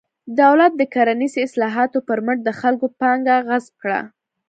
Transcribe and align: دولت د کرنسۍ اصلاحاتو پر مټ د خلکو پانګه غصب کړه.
دولت 0.41 0.71
د 0.77 0.81
کرنسۍ 0.93 1.41
اصلاحاتو 1.47 1.97
پر 2.07 2.19
مټ 2.25 2.37
د 2.43 2.49
خلکو 2.61 2.85
پانګه 2.99 3.35
غصب 3.47 3.73
کړه. 3.81 3.99